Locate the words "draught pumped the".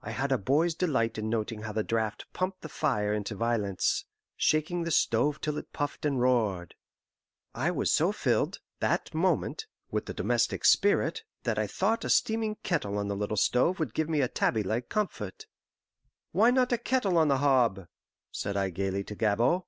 1.84-2.68